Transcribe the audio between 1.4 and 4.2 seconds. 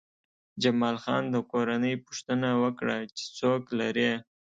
کورنۍ پوښتنه وکړه چې څوک لرې